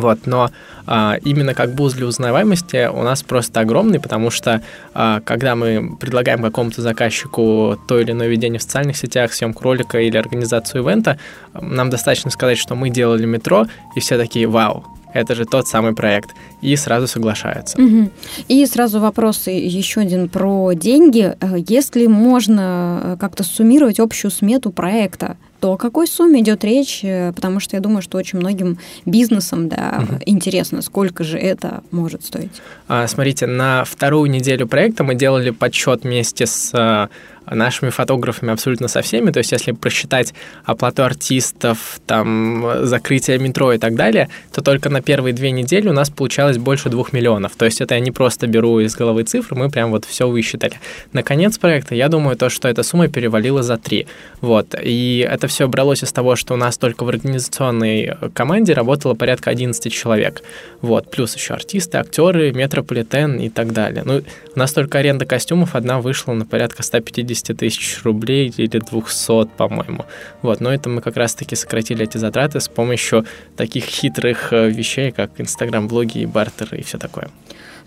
[0.00, 0.50] Вот, но
[0.86, 4.62] а, именно как буз для узнаваемости у нас просто огромный, потому что
[4.94, 9.98] а, когда мы предлагаем какому-то заказчику то или иное ведение в социальных сетях, съемку ролика
[9.98, 11.18] или организацию ивента,
[11.54, 14.84] нам достаточно сказать, что мы делали метро, и все такие «Вау,
[15.16, 16.30] это же тот самый проект,
[16.60, 17.80] и сразу соглашаются.
[17.80, 18.10] Угу.
[18.48, 21.34] И сразу вопрос еще один про деньги.
[21.68, 27.00] Если можно э, как-то суммировать общую смету проекта, то о какой сумме идет речь?
[27.02, 30.20] Э, потому что я думаю, что очень многим бизнесам да, угу.
[30.24, 32.52] интересно, сколько же это может стоить.
[32.86, 37.08] А, смотрите, на вторую неделю проекта мы делали подсчет вместе с э,
[37.50, 39.30] нашими фотографами абсолютно со всеми.
[39.30, 45.02] То есть, если просчитать оплату артистов, там, закрытие метро и так далее, то только на
[45.02, 47.52] первые две недели у нас получалось больше двух миллионов.
[47.56, 50.74] То есть, это я не просто беру из головы цифры, мы прям вот все высчитали.
[51.12, 54.06] Наконец проекта, я думаю, то, что эта сумма перевалила за три.
[54.40, 54.74] Вот.
[54.82, 59.50] И это все бралось из того, что у нас только в организационной команде работало порядка
[59.50, 60.42] 11 человек.
[60.80, 61.10] Вот.
[61.10, 64.02] Плюс еще артисты, актеры, метрополитен и так далее.
[64.04, 64.22] Ну,
[64.54, 69.48] у нас только аренда костюмов одна вышла на порядка 150 150 тысяч рублей или 200,
[69.56, 70.04] по-моему.
[70.42, 75.10] Вот, но это мы как раз-таки сократили эти затраты с помощью таких хитрых э, вещей,
[75.10, 77.30] как Инстаграм-блоги и бартеры и все такое.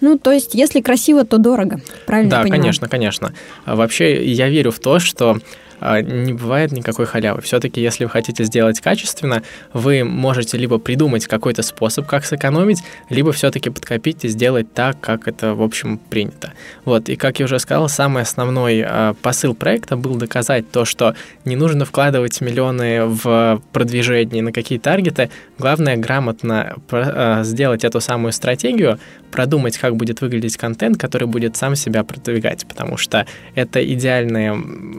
[0.01, 2.31] Ну, то есть, если красиво, то дорого, правильно?
[2.31, 3.33] Да, конечно, конечно.
[3.65, 5.39] А вообще, я верю в то, что
[5.81, 7.41] не бывает никакой халявы.
[7.41, 13.31] Все-таки, если вы хотите сделать качественно, вы можете либо придумать какой-то способ, как сэкономить, либо
[13.31, 16.53] все-таки подкопить и сделать так, как это, в общем, принято.
[16.85, 21.15] Вот, и как я уже сказал, самый основной э, посыл проекта был доказать то, что
[21.45, 28.33] не нужно вкладывать миллионы в продвижение на какие таргеты, главное грамотно э, сделать эту самую
[28.33, 34.57] стратегию, продумать, как будет выглядеть контент, который будет сам себя продвигать, потому что это идеальная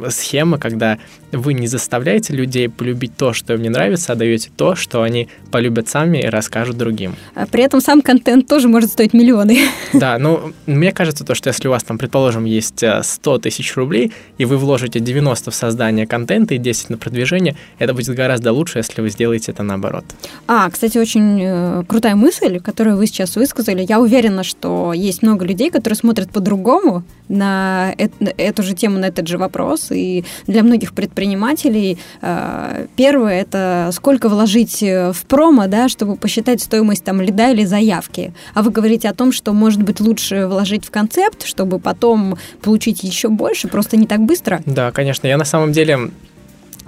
[0.08, 0.98] схема, когда
[1.32, 5.28] вы не заставляете людей полюбить то, что им не нравится, а даете то, что они
[5.50, 7.14] полюбят сами и расскажут другим.
[7.34, 9.58] А при этом сам контент тоже может стоить миллионы.
[9.92, 13.76] Да, ну, мне кажется, то, что если у вас там, предположим, есть 100 э, тысяч
[13.76, 18.52] рублей, и вы вложите 90 в создание контента и 10 на продвижение, это будет гораздо
[18.52, 20.04] лучше, если вы сделаете это наоборот.
[20.46, 23.84] А, кстати, очень э, крутая мысль, которую вы сейчас высказали.
[23.86, 27.94] Я уверена, что есть много людей, которые смотрят по-другому на
[28.36, 31.98] эту же тему, на этот же вопрос, и для многих предпринимателей предпринимателей.
[32.22, 37.64] Э, первое– это сколько вложить э, в промо, да, чтобы посчитать стоимость там лида или
[37.64, 38.32] заявки.
[38.54, 43.02] А вы говорите о том, что, может быть, лучше вложить в концепт, чтобы потом получить
[43.02, 44.62] еще больше, просто не так быстро?
[44.66, 45.26] Да, конечно.
[45.26, 46.10] Я на самом деле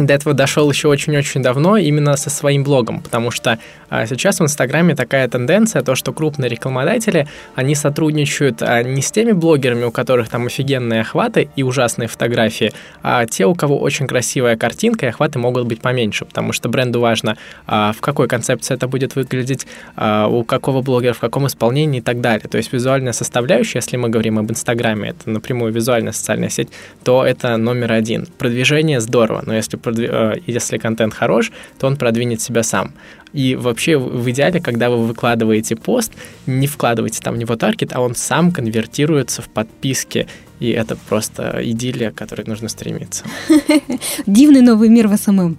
[0.07, 4.43] до этого дошел еще очень-очень давно именно со своим блогом, потому что а, сейчас в
[4.43, 9.91] Инстаграме такая тенденция, то, что крупные рекламодатели, они сотрудничают а, не с теми блогерами, у
[9.91, 15.09] которых там офигенные охваты и ужасные фотографии, а те, у кого очень красивая картинка, и
[15.11, 17.37] охваты могут быть поменьше, потому что бренду важно,
[17.67, 22.03] а, в какой концепции это будет выглядеть, а, у какого блогера, в каком исполнении и
[22.03, 22.49] так далее.
[22.49, 26.69] То есть визуальная составляющая, если мы говорим об Инстаграме, это напрямую визуальная социальная сеть,
[27.05, 28.27] то это номер один.
[28.39, 32.93] Продвижение здорово, но если Э, если контент хорош, то он продвинет себя сам.
[33.33, 36.13] И вообще в идеале, когда вы выкладываете пост,
[36.47, 40.27] не вкладывайте там него таргет, а он сам конвертируется в подписки.
[40.61, 43.25] И это просто идиллия, к которой нужно стремиться.
[44.27, 45.57] Дивный новый мир в СММ.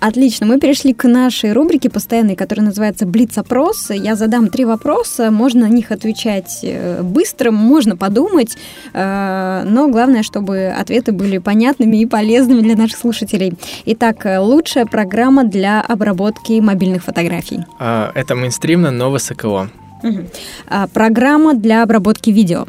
[0.00, 3.90] Отлично, мы перешли к нашей рубрике постоянной, которая называется «Блиц-опрос».
[3.90, 8.56] Я задам три вопроса, можно на них отвечать э, быстро, можно подумать,
[8.92, 13.54] э, но главное, чтобы ответы были понятными и полезными для наших слушателей.
[13.86, 17.60] Итак, лучшая программа для обработки мобильных фотографий?
[17.80, 19.68] А, это мейнстримно, но высоко.
[20.04, 20.26] Угу.
[20.94, 22.66] Программа для обработки видео?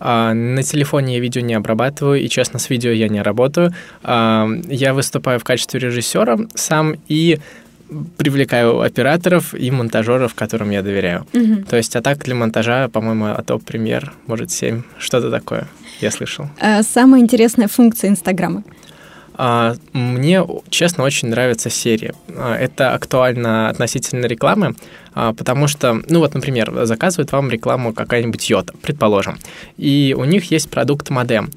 [0.00, 3.72] А, на телефоне я видео не обрабатываю, и, честно, с видео я не работаю.
[4.02, 7.38] А, я выступаю в качестве режиссера сам и
[8.16, 11.26] привлекаю операторов и монтажеров, которым я доверяю.
[11.32, 11.64] Угу.
[11.70, 15.66] То есть, а так для монтажа, по-моему, Adobe Premiere, может, 7, что-то такое,
[16.00, 16.48] я слышал.
[16.60, 18.62] А самая интересная функция Инстаграма?
[19.38, 22.12] А, мне, честно, очень нравится серия.
[22.36, 24.74] А, это актуально относительно рекламы,
[25.14, 29.38] а, потому что, ну вот, например, заказывает вам рекламу какая-нибудь Йота, предположим,
[29.76, 31.50] и у них есть продукт модем,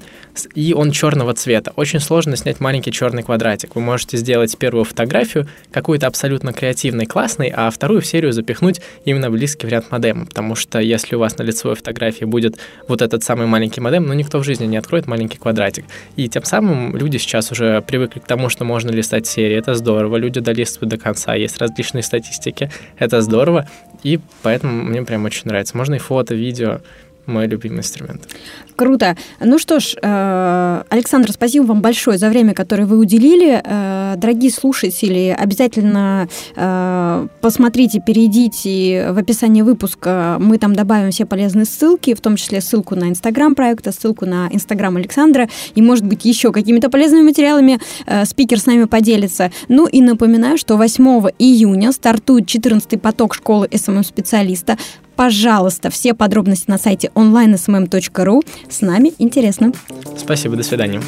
[0.54, 1.72] и он черного цвета.
[1.76, 3.74] Очень сложно снять маленький черный квадратик.
[3.74, 9.28] Вы можете сделать первую фотографию, какую-то абсолютно креативный, классный, а вторую в серию запихнуть именно
[9.28, 12.58] близкий вариант модема, потому что если у вас на лицевой фотографии будет
[12.88, 15.84] вот этот самый маленький модем, ну никто в жизни не откроет маленький квадратик.
[16.14, 20.16] И тем самым люди сейчас уже привыкли к тому, что можно листать серии, это здорово,
[20.16, 23.68] люди долистывают до конца, есть различные статистики, это здорово,
[24.02, 25.76] и поэтому мне прям очень нравится.
[25.76, 26.80] Можно и фото, видео,
[27.26, 28.28] мой любимый инструмент.
[28.76, 29.16] Круто.
[29.40, 33.60] Ну что ж, э, Александр, спасибо вам большое за время, которое вы уделили.
[33.62, 40.36] Э, дорогие слушатели, обязательно э, посмотрите, перейдите в описание выпуска.
[40.40, 44.48] Мы там добавим все полезные ссылки, в том числе ссылку на Инстаграм проекта, ссылку на
[44.50, 47.78] Инстаграм Александра и, может быть, еще какими-то полезными материалами
[48.24, 49.50] спикер с нами поделится.
[49.68, 51.04] Ну и напоминаю, что 8
[51.38, 54.78] июня стартует 14-й поток школы СММ-специалиста
[55.16, 58.42] пожалуйста, все подробности на сайте onlinesmm.ru.
[58.68, 59.72] С нами интересно.
[60.16, 61.00] Спасибо, до свидания.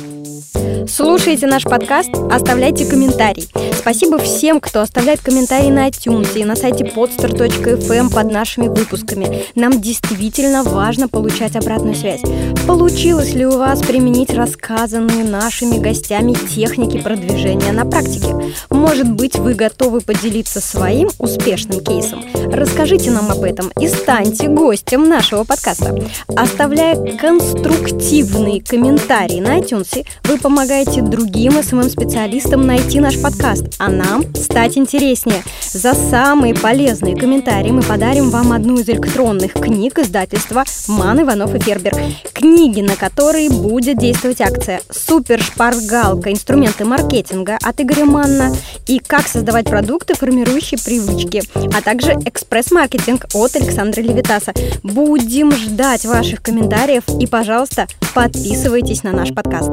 [0.89, 3.49] Слушайте наш подкаст, оставляйте комментарий.
[3.79, 9.45] Спасибо всем, кто оставляет комментарии на iTunes и на сайте podster.fm под нашими выпусками.
[9.55, 12.23] Нам действительно важно получать обратную связь.
[12.67, 18.55] Получилось ли у вас применить рассказанные нашими гостями техники продвижения на практике?
[18.71, 22.25] Может быть, вы готовы поделиться своим успешным кейсом?
[22.53, 25.95] Расскажите нам об этом и станьте гостем нашего подкаста.
[26.37, 34.79] Оставляя конструктивные комментарии на iTunes, вы помогаете другим СММ-специалистам найти наш подкаст, а нам стать
[34.79, 35.43] интереснее.
[35.73, 41.59] За самые полезные комментарии мы подарим вам одну из электронных книг издательства «Ман, Иванов и
[41.59, 41.97] Фербер».
[42.33, 46.31] Книги, на которые будет действовать акция «Супер шпаргалка.
[46.31, 48.55] Инструменты маркетинга» от Игоря Манна
[48.87, 51.43] и «Как создавать продукты, формирующие привычки»,
[51.77, 54.53] а также «Экспресс-маркетинг» от Александра Левитаса.
[54.85, 59.73] Будем ждать ваших комментариев и, пожалуйста, подписывайтесь на наш подкаст.